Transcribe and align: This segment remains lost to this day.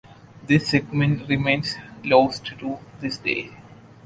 This 0.47 0.67
segment 0.69 1.29
remains 1.29 1.75
lost 2.03 2.57
to 2.59 2.79
this 3.01 3.17
day. 3.17 3.51